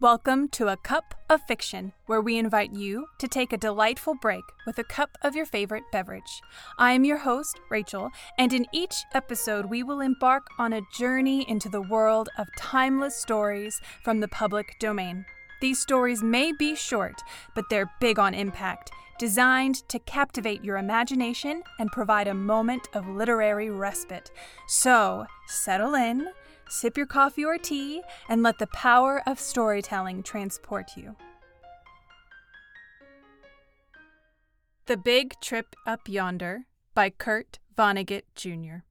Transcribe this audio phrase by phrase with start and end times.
[0.00, 4.44] Welcome to A Cup of Fiction, where we invite you to take a delightful break
[4.64, 6.40] with a cup of your favorite beverage.
[6.78, 11.44] I am your host, Rachel, and in each episode, we will embark on a journey
[11.50, 15.26] into the world of timeless stories from the public domain.
[15.60, 17.20] These stories may be short,
[17.56, 23.08] but they're big on impact, designed to captivate your imagination and provide a moment of
[23.08, 24.30] literary respite.
[24.68, 26.28] So, settle in
[26.68, 31.16] Sip your coffee or tea and let the power of storytelling transport you.
[34.86, 38.84] The Big Trip Up Yonder by Kurt Vonnegut Jr.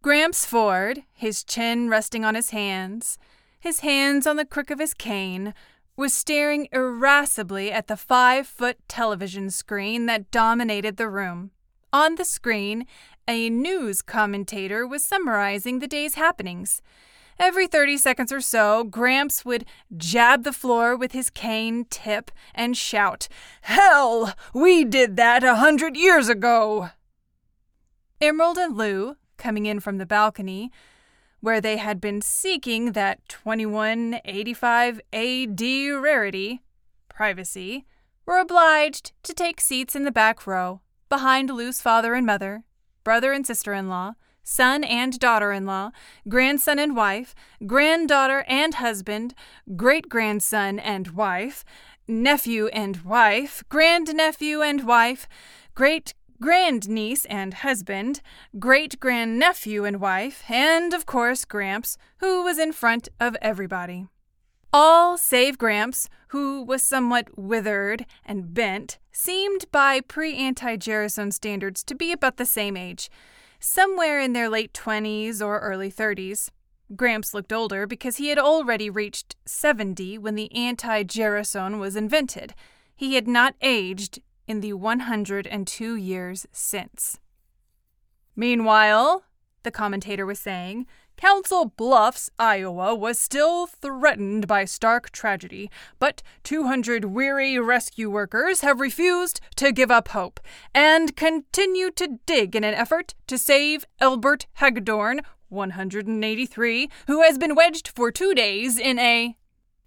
[0.00, 3.18] Gramps Ford, his chin resting on his hands,
[3.60, 5.54] his hands on the crook of his cane,
[5.96, 11.50] was staring irascibly at the five foot television screen that dominated the room.
[11.92, 12.86] On the screen,
[13.28, 16.80] a news commentator was summarizing the day's happenings.
[17.38, 22.76] Every 30 seconds or so, Gramps would jab the floor with his cane tip and
[22.76, 23.28] shout,
[23.60, 24.34] Hell!
[24.52, 26.90] We did that a hundred years ago!
[28.20, 30.72] Emerald and Lou, coming in from the balcony,
[31.40, 35.60] where they had been seeking that 2185 AD
[36.02, 36.62] rarity,
[37.08, 37.84] privacy,
[38.26, 42.64] were obliged to take seats in the back row, behind Lou's father and mother,
[43.08, 45.90] brother and sister in law, son and daughter in law,
[46.28, 47.34] grandson and wife,
[47.66, 49.32] granddaughter and husband,
[49.76, 51.64] great grandson and wife,
[52.06, 55.26] nephew and wife, grandnephew and wife,
[55.74, 58.20] great grandniece and husband,
[58.58, 64.06] great grandnephew and wife, and of course Gramps, who was in front of everybody.
[64.72, 71.82] All save Gramps, who was somewhat withered and bent, seemed by pre anti Gerasone standards
[71.84, 73.10] to be about the same age,
[73.58, 76.50] somewhere in their late 20s or early 30s.
[76.94, 82.54] Gramps looked older because he had already reached 70 when the anti Gerasone was invented.
[82.94, 87.18] He had not aged in the 102 years since.
[88.36, 89.24] Meanwhile,
[89.62, 90.86] the commentator was saying,
[91.18, 95.68] Council Bluffs, Iowa was still threatened by stark tragedy,
[95.98, 100.38] but 200 weary rescue workers have refused to give up hope
[100.72, 107.56] and continue to dig in an effort to save Elbert Hagedorn, 183, who has been
[107.56, 109.36] wedged for two days in a.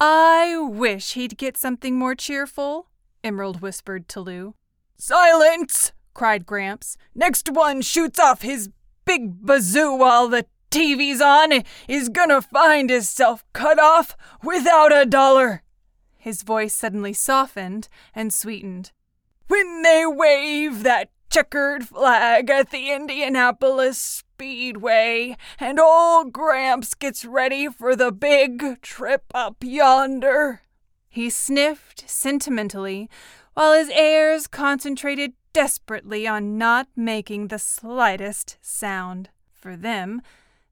[0.02, 2.90] I wish he'd get something more cheerful,
[3.24, 4.56] Emerald whispered to Lou.
[4.98, 5.94] Silence!
[6.14, 6.98] cried Gramps.
[7.16, 8.70] Next one shoots off his
[9.06, 15.64] big bazoo while the TV's on is gonna find hisself cut off without a dollar.
[16.18, 18.92] His voice suddenly softened and sweetened.
[19.48, 27.68] When they wave that checkered flag at the Indianapolis Speedway, and old Gramps gets ready
[27.68, 30.62] for the big trip up yonder.
[31.10, 33.10] He sniffed sentimentally,
[33.56, 39.30] while his heirs concentrated desperately on not making the slightest sound.
[39.52, 40.22] For them,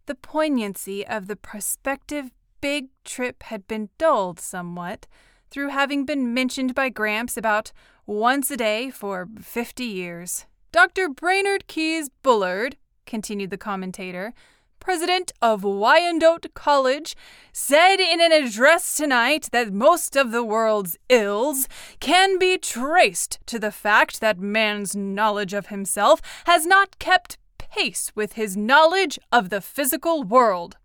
[0.10, 2.32] the poignancy of the prospective
[2.62, 5.06] big trip had been dulled somewhat
[5.52, 7.72] through having been mentioned by Gramps about
[8.08, 10.48] once a day for fifty years.
[10.72, 11.10] Dr.
[11.10, 12.76] Brainerd Keyes Bullard,
[13.06, 14.34] continued the commentator,
[14.80, 17.16] president of Wyandotte College,
[17.54, 21.68] said in an address tonight that most of the world's ills
[22.00, 27.38] can be traced to the fact that man's knowledge of himself has not kept
[27.70, 30.78] pace with his knowledge of the physical world.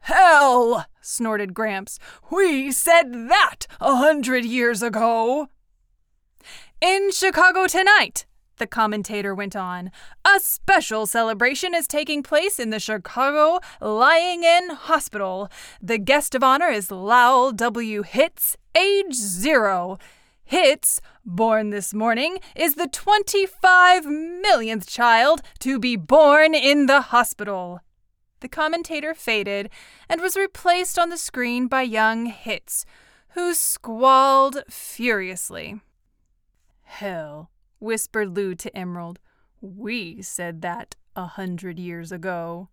[0.00, 0.86] Hell!
[1.00, 1.98] snorted Gramps.
[2.30, 5.48] We said that a hundred years ago.
[6.80, 8.24] In Chicago tonight,
[8.56, 9.90] the commentator went on,
[10.24, 15.50] a special celebration is taking place in the Chicago Lying In Hospital.
[15.80, 18.02] The guest of honor is Lowell W.
[18.02, 19.98] Hitz, age zero.
[20.50, 27.78] Hitz, born this morning, is the 25 millionth child to be born in the hospital.
[28.40, 29.70] The commentator faded
[30.08, 32.84] and was replaced on the screen by young Hitz,
[33.34, 35.82] who squalled furiously.
[36.82, 39.20] Hell, whispered Lou to Emerald.
[39.60, 42.70] We said that a hundred years ago.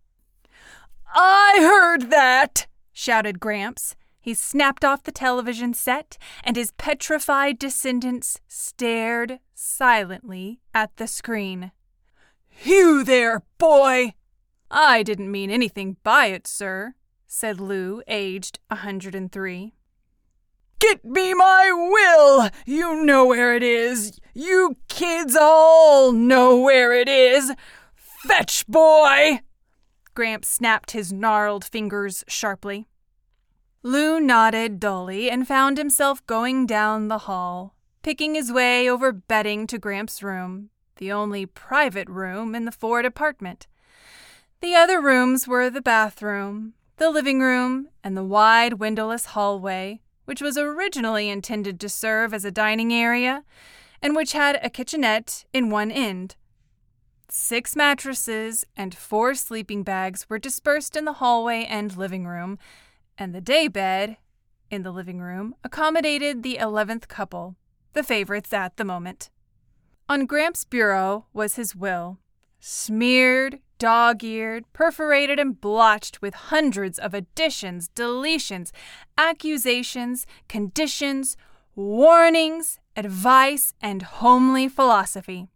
[1.14, 3.94] I heard that, shouted Gramps.
[4.20, 11.72] He snapped off the television set, and his petrified descendants stared silently at the screen.
[12.64, 14.14] You there, boy!
[14.70, 16.94] I didn't mean anything by it, sir,
[17.26, 19.74] said Lou, aged a hundred and three.
[20.78, 22.50] Get me my will!
[22.66, 24.20] You know where it is!
[24.34, 27.52] You kids all know where it is!
[27.94, 29.40] Fetch, boy!
[30.14, 32.88] Gramps snapped his gnarled fingers sharply.
[33.82, 39.66] Lou nodded dully and found himself going down the hall, picking his way over bedding
[39.68, 43.68] to Gramps' room, the only private room in the Ford apartment.
[44.60, 50.42] The other rooms were the bathroom, the living room, and the wide windowless hallway, which
[50.42, 53.44] was originally intended to serve as a dining area
[54.02, 56.36] and which had a kitchenette in one end.
[57.30, 62.58] Six mattresses and four sleeping bags were dispersed in the hallway and living room,
[63.18, 64.16] and the day bed
[64.70, 67.56] in the living room accommodated the eleventh couple,
[67.92, 69.30] the favorites at the moment.
[70.08, 72.18] On Gramps' bureau was his will,
[72.60, 78.70] smeared, dog eared, perforated, and blotched with hundreds of additions, deletions,
[79.16, 81.36] accusations, conditions,
[81.74, 85.48] warnings, advice, and homely philosophy.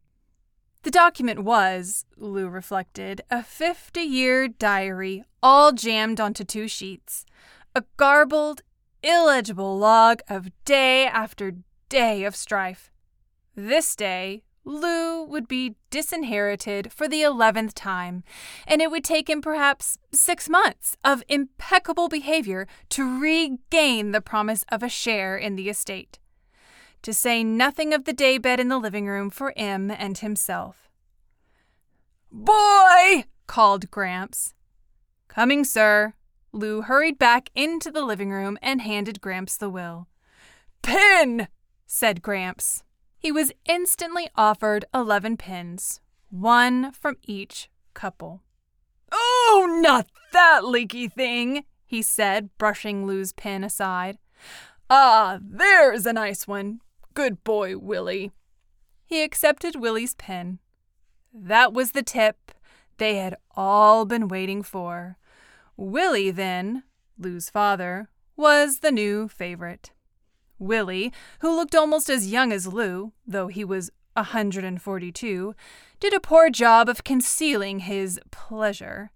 [0.83, 7.25] The document was, Lou reflected, a 50 year diary all jammed onto two sheets,
[7.75, 8.63] a garbled,
[9.03, 11.55] illegible log of day after
[11.89, 12.91] day of strife.
[13.55, 18.23] This day, Lou would be disinherited for the eleventh time,
[18.67, 24.65] and it would take him perhaps six months of impeccable behavior to regain the promise
[24.71, 26.19] of a share in the estate.
[27.03, 30.89] To say nothing of the daybed in the living room for Em and himself.
[32.31, 33.25] Boy!
[33.49, 34.55] called Gramps.
[35.27, 36.15] Coming, sir.
[36.53, 40.09] Lou hurried back into the living room and handed Gramps the will.
[40.83, 41.49] Pin!
[41.87, 42.83] said Gramps.
[43.19, 46.01] He was instantly offered 11 pins,
[46.31, 48.43] one from each couple.
[49.13, 54.19] Oh, not that leaky thing, he said, brushing Lou's pin aside.
[54.91, 56.81] Ah, there's a nice one.
[57.15, 58.33] Good boy, Willie.
[59.07, 60.59] He accepted Willie's pin.
[61.33, 62.53] That was the tip
[62.99, 65.19] they had all been waiting for.
[65.77, 66.85] Willie, then,
[67.19, 69.91] Lou's father, was the new favorite.
[70.59, 75.55] Willie, who looked almost as young as Lou, though he was a 142,
[75.99, 79.11] did a poor job of concealing his pleasure.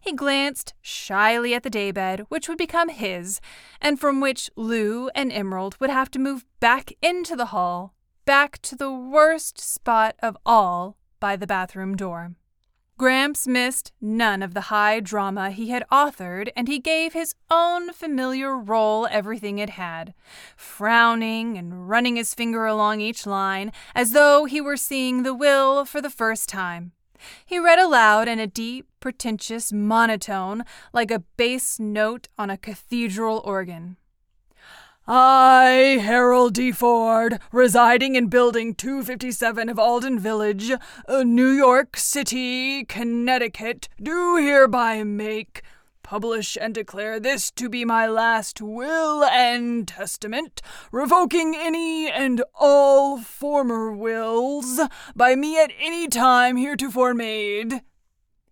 [0.00, 3.40] He glanced shyly at the daybed, which would become his,
[3.80, 7.94] and from which Lou and Emerald would have to move back into the hall,
[8.24, 12.34] back to the worst spot of all by the bathroom door.
[13.02, 17.92] Gramps missed none of the high drama he had authored, and he gave his own
[17.92, 20.14] familiar role everything it had,
[20.56, 25.84] frowning and running his finger along each line as though he were seeing the will
[25.84, 26.92] for the first time.
[27.44, 30.62] He read aloud in a deep, pretentious monotone,
[30.92, 33.96] like a bass note on a cathedral organ.
[35.04, 36.70] I, Harold D.
[36.70, 40.70] Ford, residing in Building 257 of Alden Village,
[41.08, 45.62] uh, New York City, Connecticut, do hereby make,
[46.04, 50.62] publish, and declare this to be my last will and testament,
[50.92, 54.80] revoking any and all former wills
[55.16, 57.82] by me at any time heretofore made.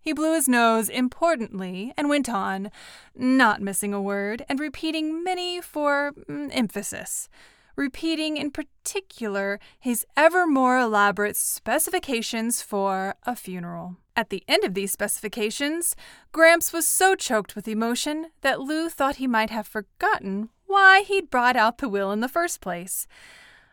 [0.01, 2.71] He blew his nose importantly and went on,
[3.15, 7.29] not missing a word, and repeating many for mm, emphasis,
[7.75, 13.97] repeating in particular his ever more elaborate specifications for a funeral.
[14.15, 15.95] At the end of these specifications,
[16.31, 21.29] Gramps was so choked with emotion that Lou thought he might have forgotten why he'd
[21.29, 23.07] brought out the will in the first place.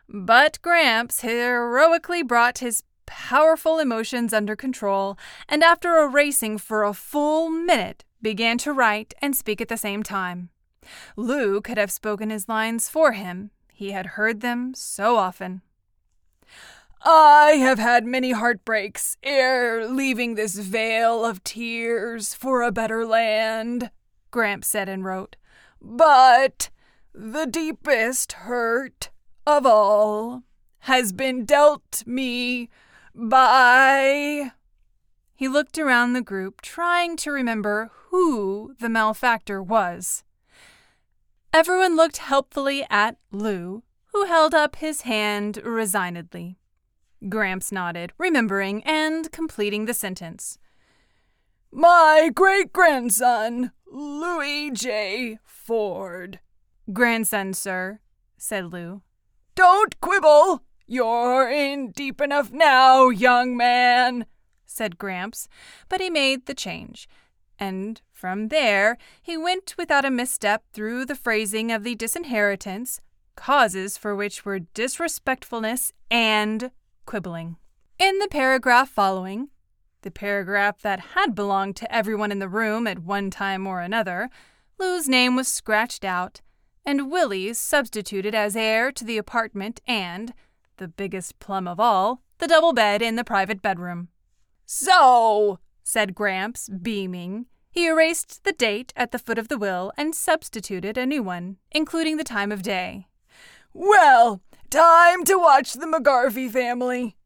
[0.09, 7.49] But Gramps heroically brought his powerful emotions under control, and after erasing for a full
[7.49, 10.51] minute, began to write and speak at the same time.
[11.17, 13.51] Lou could have spoken his lines for him.
[13.73, 15.63] He had heard them so often.
[17.03, 23.91] I have had many heartbreaks ere leaving this vale of tears for a better land,
[24.31, 25.37] Gramps said and wrote.
[25.81, 26.71] But
[27.15, 29.11] the deepest hurt
[29.47, 30.43] of all
[30.81, 32.69] has been dealt me
[33.21, 34.53] Bye.
[35.35, 40.23] He looked around the group, trying to remember who the malefactor was.
[41.53, 43.83] Everyone looked helpfully at Lou,
[44.13, 46.59] who held up his hand resignedly.
[47.29, 50.57] Gramps nodded, remembering and completing the sentence.
[51.73, 55.39] My great grandson, Louis J.
[55.45, 56.39] Ford.
[56.93, 57.99] Grandson, sir,
[58.37, 59.03] said Lou.
[59.57, 64.25] Don't quibble, you're in deep enough now, young man,
[64.65, 65.47] said Gramps,
[65.89, 67.09] but he made the change.
[67.59, 73.01] And from there, he went without a misstep through the phrasing of the disinheritance,
[73.37, 76.71] causes for which were disrespectfulness and
[77.05, 77.57] quibbling.
[77.99, 79.51] In the paragraph following,
[80.03, 84.31] the paragraph that had belonged to everyone in the room at one time or another,
[84.79, 86.41] Lou's name was scratched out,
[86.87, 90.33] and Willie's substituted as heir to the apartment and,
[90.79, 94.09] the biggest plum of all, the double bed in the private bedroom.
[94.65, 97.47] So, said Gramps, beaming.
[97.71, 101.59] He erased the date at the foot of the will and substituted a new one,
[101.71, 103.07] including the time of day.
[103.73, 107.17] Well, time to watch the McGarvey family.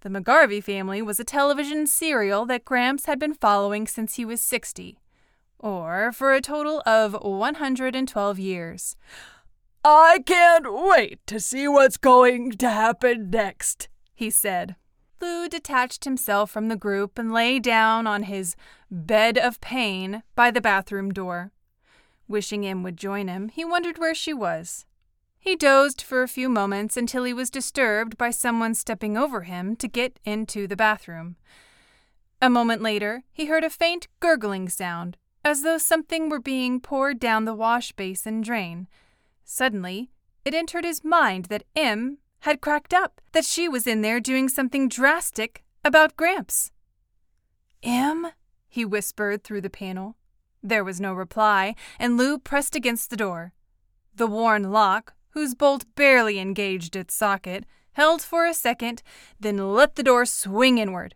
[0.00, 4.40] The McGarvey family was a television serial that Gramps had been following since he was
[4.40, 5.00] 60,
[5.58, 8.96] or for a total of 112 years.
[9.84, 14.76] I can't wait to see what's going to happen next, he said.
[15.20, 18.54] Lou detached himself from the group and lay down on his
[18.90, 21.52] bed of pain by the bathroom door.
[22.28, 24.84] Wishing Em would join him, he wondered where she was.
[25.38, 29.76] He dozed for a few moments until he was disturbed by someone stepping over him
[29.76, 31.36] to get into the bathroom.
[32.42, 37.18] A moment later, he heard a faint gurgling sound, as though something were being poured
[37.18, 38.88] down the wash basin drain.
[39.50, 40.10] Suddenly,
[40.44, 44.46] it entered his mind that Em had cracked up, that she was in there doing
[44.46, 46.70] something drastic about Gramps.
[47.82, 48.28] Em?
[48.68, 50.16] he whispered through the panel.
[50.62, 53.54] There was no reply, and Lou pressed against the door.
[54.14, 59.02] The worn lock, whose bolt barely engaged its socket, held for a second,
[59.40, 61.14] then let the door swing inward.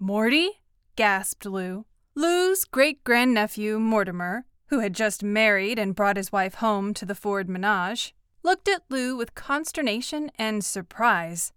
[0.00, 0.60] Morty?
[0.96, 1.86] gasped Lou.
[2.16, 7.14] Lou's great grandnephew, Mortimer, who had just married and brought his wife home to the
[7.14, 11.52] Ford menage, looked at Lou with consternation and surprise.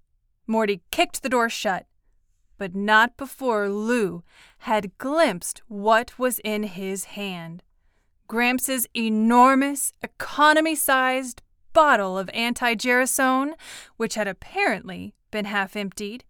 [0.46, 1.86] Morty kicked the door shut,
[2.58, 4.24] but not before Lou
[4.60, 7.64] had glimpsed what was in his hand.
[8.28, 11.42] Gramps' enormous, economy sized
[11.74, 13.54] bottle of anti gerasone,
[13.98, 16.24] which had apparently been half emptied,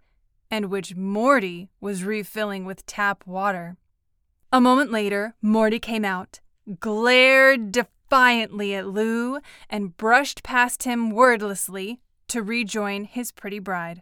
[0.51, 3.77] and which Morty was refilling with tap water.
[4.51, 6.39] A moment later, Morty came out,
[6.79, 14.01] glared defiantly at Lou and brushed past him wordlessly to rejoin his pretty bride.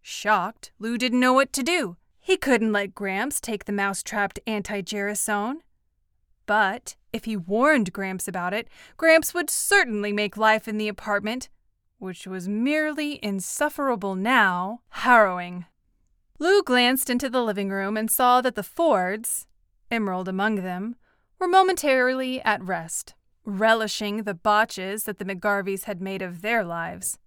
[0.00, 1.96] Shocked, Lou didn't know what to do.
[2.20, 5.60] He couldn't let Gramps take the mouse-trapped anti-gerasone.
[6.46, 11.48] But if he warned Gramps about it, Gramps would certainly make life in the apartment,
[11.98, 15.66] which was merely insufferable now, harrowing.
[16.38, 19.46] Lou glanced into the living room and saw that the Fords,
[19.90, 20.96] Emerald among them,
[21.38, 23.14] were momentarily at rest
[23.48, 27.18] relishing the botches that the McGarveys had made of their lives.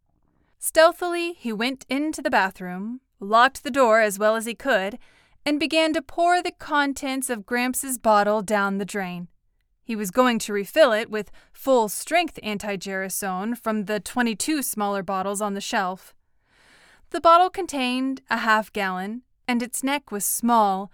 [0.60, 5.00] Stealthily, he went into the bathroom, locked the door as well as he could,
[5.46, 9.28] and began to pour the contents of Gramps' bottle down the drain.
[9.84, 15.02] He was going to refill it with full strength anti gerasone from the 22 smaller
[15.02, 16.14] bottles on the shelf.
[17.10, 20.92] The bottle contained a half gallon, and its neck was small,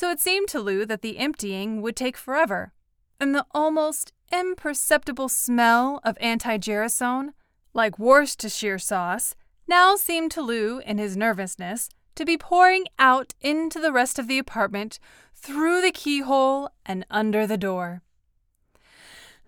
[0.00, 2.72] so it seemed to Lou that the emptying would take forever,
[3.20, 7.34] and the almost imperceptible smell of anti gerasone,
[7.74, 9.34] like Worcestershire sauce,
[9.68, 14.26] now seemed to Lou, in his nervousness, to be pouring out into the rest of
[14.26, 14.98] the apartment
[15.34, 18.00] through the keyhole and under the door.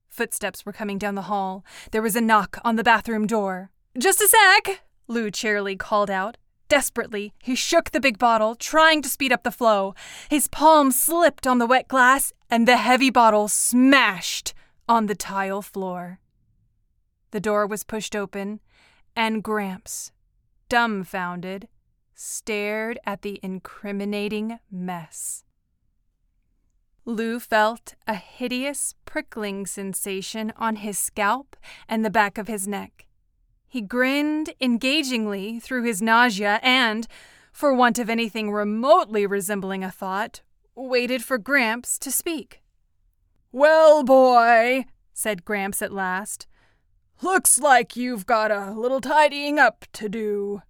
[0.09, 1.63] Footsteps were coming down the hall.
[1.91, 3.69] There was a knock on the bathroom door.
[3.95, 6.37] Just a sec, Lou cheerily called out.
[6.69, 9.95] Desperately, he shook the big bottle, trying to speed up the flow.
[10.29, 14.53] His palm slipped on the wet glass, and the heavy bottle smashed
[14.87, 16.19] on the tile floor.
[17.31, 18.59] The door was pushed open,
[19.15, 20.11] and Gramps
[20.69, 21.67] dumbfounded,
[22.13, 25.43] stared at the incriminating mess.
[27.05, 31.55] Lou felt a hideous prickling sensation on his scalp
[31.87, 33.07] and the back of his neck.
[33.69, 37.07] He grinned engagingly through his nausea and,
[37.51, 40.41] for want of anything remotely resembling a thought,
[40.75, 42.63] waited for Gramps to speak.
[43.51, 46.47] Well, boy, said Gramps at last,
[47.21, 50.63] Looks like you've got a little tidying up to do.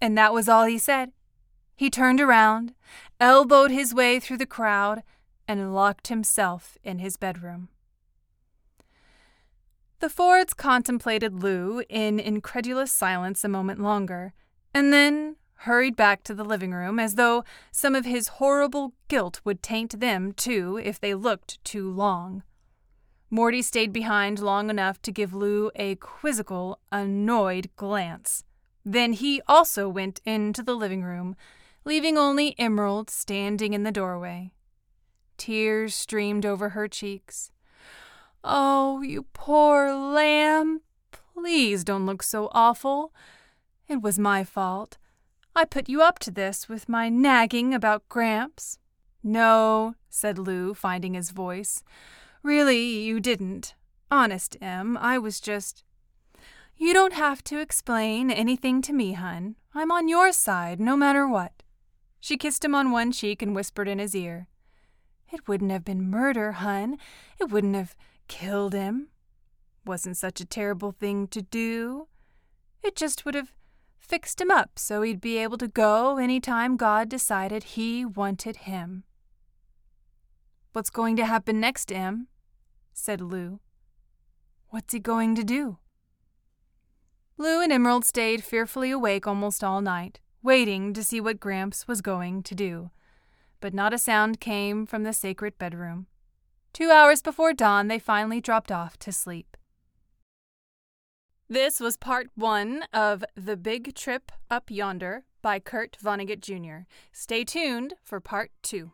[0.00, 1.10] And that was all he said.
[1.74, 2.74] He turned around,
[3.18, 5.02] elbowed his way through the crowd,
[5.48, 7.68] and locked himself in his bedroom.
[9.98, 14.34] The Fords contemplated Lou in incredulous silence a moment longer,
[14.74, 19.40] and then hurried back to the living room as though some of his horrible guilt
[19.44, 22.42] would taint them, too, if they looked too long.
[23.30, 28.44] Morty stayed behind long enough to give Lou a quizzical, annoyed glance.
[28.84, 31.36] Then he also went into the living room,
[31.84, 34.52] leaving only Emerald standing in the doorway.
[35.38, 37.50] Tears streamed over her cheeks.
[38.48, 40.82] Oh, you poor lamb!
[41.10, 43.12] Please don't look so awful.
[43.88, 44.98] It was my fault.
[45.56, 48.78] I put you up to this with my nagging about Gramps.
[49.20, 51.82] No, said Lou, finding his voice.
[52.44, 53.74] Really, you didn't.
[54.12, 55.82] Honest, Em, I was just.
[56.76, 59.56] You don't have to explain anything to me, hun.
[59.74, 61.64] I'm on your side, no matter what.
[62.20, 64.46] She kissed him on one cheek and whispered in his ear.
[65.32, 66.98] It wouldn't have been murder, hun.
[67.40, 67.96] It wouldn't have
[68.28, 69.08] killed him.
[69.84, 72.08] Wasn't such a terrible thing to do.
[72.82, 73.52] It just would have
[73.98, 78.58] fixed him up so he'd be able to go any time God decided he wanted
[78.58, 79.04] him.
[80.72, 82.28] What's going to happen next, Em?
[82.92, 83.60] said Lou.
[84.68, 85.78] What's he going to do?
[87.38, 92.00] Lou and Emerald stayed fearfully awake almost all night, waiting to see what Gramps was
[92.00, 92.90] going to do.
[93.60, 96.06] But not a sound came from the sacred bedroom.
[96.76, 99.56] Two hours before dawn, they finally dropped off to sleep.
[101.48, 106.86] This was part one of The Big Trip Up Yonder by Kurt Vonnegut Jr.
[107.12, 108.92] Stay tuned for part two.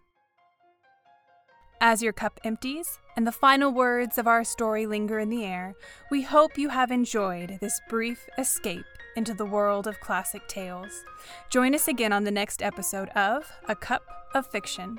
[1.81, 5.75] As your cup empties and the final words of our story linger in the air,
[6.09, 8.85] we hope you have enjoyed this brief escape
[9.17, 11.03] into the world of classic tales.
[11.51, 14.05] Join us again on the next episode of A Cup
[14.37, 14.99] of Fiction.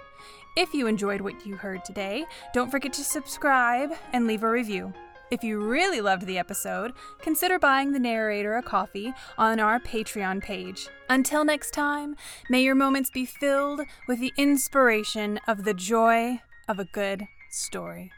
[0.55, 4.93] If you enjoyed what you heard today, don't forget to subscribe and leave a review.
[5.31, 10.43] If you really loved the episode, consider buying the narrator a coffee on our Patreon
[10.43, 10.89] page.
[11.09, 12.15] Until next time,
[12.51, 18.11] may your moments be filled with the inspiration of the joy of a good story.